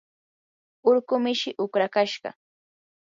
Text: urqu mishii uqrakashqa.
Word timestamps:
urqu 0.89 1.15
mishii 1.23 1.57
uqrakashqa. 1.65 2.29